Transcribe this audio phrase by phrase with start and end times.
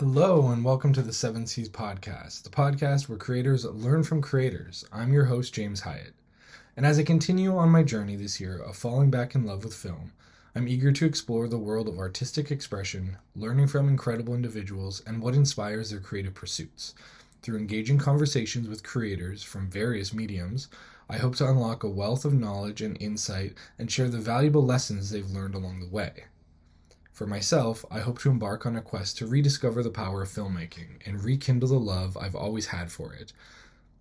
[0.00, 4.82] Hello, and welcome to the Seven Seas Podcast, the podcast where creators learn from creators.
[4.90, 6.14] I'm your host, James Hyatt.
[6.74, 9.74] And as I continue on my journey this year of falling back in love with
[9.74, 10.12] film,
[10.54, 15.34] I'm eager to explore the world of artistic expression, learning from incredible individuals, and what
[15.34, 16.94] inspires their creative pursuits.
[17.42, 20.68] Through engaging conversations with creators from various mediums,
[21.10, 25.10] I hope to unlock a wealth of knowledge and insight and share the valuable lessons
[25.10, 26.24] they've learned along the way.
[27.12, 31.06] For myself, I hope to embark on a quest to rediscover the power of filmmaking
[31.06, 33.32] and rekindle the love I've always had for it.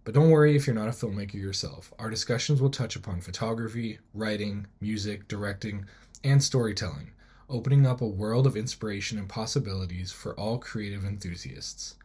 [0.05, 1.93] But don't worry if you're not a filmmaker yourself.
[1.99, 5.85] Our discussions will touch upon photography, writing, music, directing,
[6.23, 7.11] and storytelling,
[7.49, 11.95] opening up a world of inspiration and possibilities for all creative enthusiasts.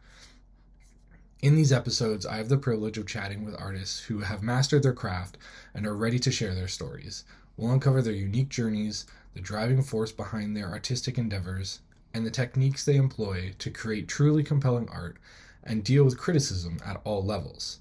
[1.41, 4.93] In these episodes, I have the privilege of chatting with artists who have mastered their
[4.93, 5.37] craft
[5.73, 7.23] and are ready to share their stories.
[7.55, 11.81] We'll uncover their unique journeys, the driving force behind their artistic endeavors,
[12.13, 15.17] and the techniques they employ to create truly compelling art
[15.63, 17.79] and deal with criticism at all levels.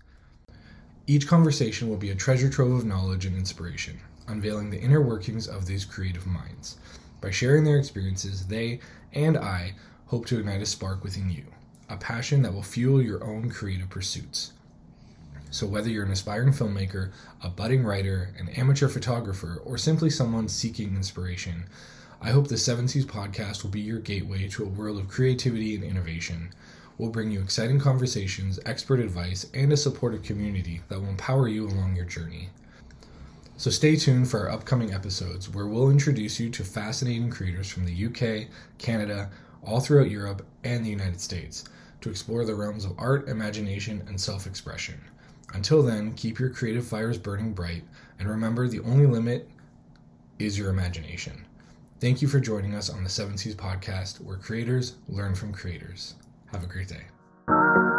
[1.06, 5.46] Each conversation will be a treasure trove of knowledge and inspiration, unveiling the inner workings
[5.46, 6.76] of these creative minds.
[7.20, 8.80] By sharing their experiences, they
[9.12, 9.74] and I
[10.06, 11.44] hope to ignite a spark within you,
[11.88, 14.52] a passion that will fuel your own creative pursuits.
[15.54, 20.48] So, whether you're an aspiring filmmaker, a budding writer, an amateur photographer, or simply someone
[20.48, 21.66] seeking inspiration,
[22.20, 25.76] I hope the Seven Seas podcast will be your gateway to a world of creativity
[25.76, 26.48] and innovation.
[26.98, 31.68] We'll bring you exciting conversations, expert advice, and a supportive community that will empower you
[31.68, 32.48] along your journey.
[33.56, 37.86] So, stay tuned for our upcoming episodes where we'll introduce you to fascinating creators from
[37.86, 39.30] the UK, Canada,
[39.62, 41.62] all throughout Europe, and the United States
[42.00, 45.00] to explore the realms of art, imagination, and self expression.
[45.54, 47.84] Until then, keep your creative fires burning bright,
[48.18, 49.48] and remember the only limit
[50.38, 51.46] is your imagination.
[52.00, 56.16] Thank you for joining us on the Seven Seas podcast, where creators learn from creators.
[56.52, 57.93] Have a great day.